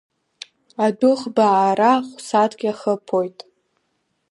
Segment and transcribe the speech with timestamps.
[0.85, 3.37] Адәыӷба аара хә-сааҭк иахыԥоит…